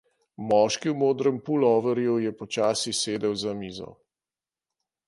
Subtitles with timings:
[0.51, 3.97] Moški v modrem puloverju je počasi sedel za mizo.